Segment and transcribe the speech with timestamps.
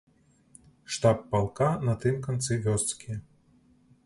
[0.95, 3.23] Штаб палка на тым канцы вёскі.